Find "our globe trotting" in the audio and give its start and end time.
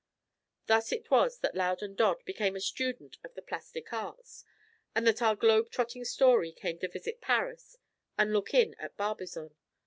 5.21-6.05